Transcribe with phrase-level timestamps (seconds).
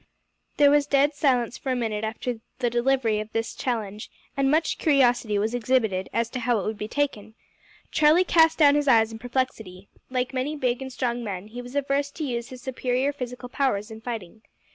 [0.57, 4.79] There was dead silence for a minute after the delivery of this challenge, and much
[4.79, 7.35] curiosity was exhibited as to how it would be taken.
[7.91, 9.89] Charlie cast down his eyes in perplexity.
[10.09, 13.91] Like many big and strong men he was averse to use his superior physical powers
[13.91, 14.41] in fighting.